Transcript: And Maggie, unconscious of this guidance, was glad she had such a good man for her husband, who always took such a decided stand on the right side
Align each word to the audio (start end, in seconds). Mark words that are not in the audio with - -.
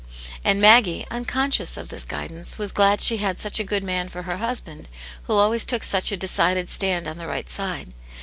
And 0.43 0.59
Maggie, 0.59 1.05
unconscious 1.11 1.77
of 1.77 1.89
this 1.89 2.05
guidance, 2.05 2.57
was 2.57 2.71
glad 2.71 3.01
she 3.01 3.17
had 3.17 3.39
such 3.39 3.59
a 3.59 3.63
good 3.63 3.83
man 3.83 4.09
for 4.09 4.23
her 4.23 4.37
husband, 4.37 4.89
who 5.25 5.35
always 5.35 5.63
took 5.63 5.83
such 5.83 6.11
a 6.11 6.17
decided 6.17 6.71
stand 6.71 7.07
on 7.07 7.19
the 7.19 7.27
right 7.27 7.47
side 7.51 7.93